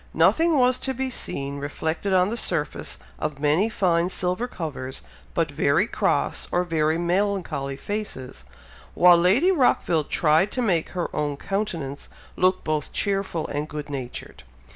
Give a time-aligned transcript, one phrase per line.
[0.15, 5.03] Nothing was to be seen reflected on the surface of many fine silver covers,
[5.35, 8.43] but very cross, or very melancholy faces;
[8.95, 14.41] while Lady Rockville tried to make her own countenance look both cheerful and good natured.